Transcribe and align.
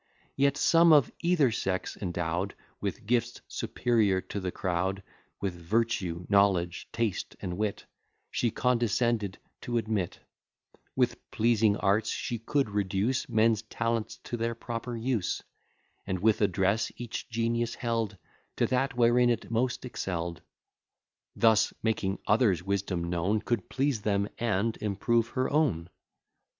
Yet 0.35 0.57
some 0.57 0.91
of 0.93 1.11
either 1.21 1.51
sex, 1.51 1.95
endow'd 1.95 2.55
With 2.79 3.05
gifts 3.05 3.41
superior 3.47 4.19
to 4.33 4.39
the 4.39 4.51
crowd, 4.51 5.03
With 5.39 5.53
virtue, 5.53 6.25
knowledge, 6.27 6.89
taste, 6.91 7.35
and 7.39 7.55
wit 7.55 7.85
She 8.31 8.49
condescended 8.49 9.37
to 9.61 9.77
admit: 9.77 10.17
With 10.95 11.29
pleasing 11.29 11.77
arts 11.77 12.09
she 12.09 12.39
could 12.39 12.71
reduce 12.71 13.29
Men's 13.29 13.61
talents 13.61 14.17
to 14.23 14.37
their 14.37 14.55
proper 14.55 14.97
use; 14.97 15.43
And 16.07 16.17
with 16.17 16.41
address 16.41 16.91
each 16.95 17.29
genius 17.29 17.75
held 17.75 18.17
To 18.55 18.65
that 18.65 18.97
wherein 18.97 19.29
it 19.29 19.51
most 19.51 19.85
excell'd; 19.85 20.41
Thus, 21.35 21.73
making 21.83 22.17
others' 22.25 22.63
wisdom 22.63 23.03
known, 23.11 23.39
Could 23.39 23.69
please 23.69 24.01
them, 24.01 24.29
and 24.39 24.75
improve 24.77 25.27
her 25.37 25.47
own. 25.47 25.91